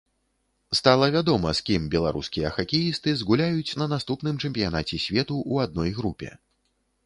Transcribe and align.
Стала 0.77 1.09
вядома, 1.15 1.49
з 1.59 1.63
кім 1.67 1.83
беларускія 1.97 2.53
хакеісты 2.57 3.15
згуляюць 3.21 3.77
на 3.83 3.91
наступным 3.95 4.43
чэмпіянаце 4.45 5.03
свету 5.07 5.33
ў 5.51 5.69
адной 5.69 5.89
групе. 6.03 6.35